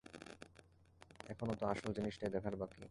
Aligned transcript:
এখনও 1.29 1.53
তো 1.55 1.63
আসল 1.65 1.89
জিনিসটাই 1.97 2.31
দেখার 2.31 2.55
বাকি। 2.55 2.79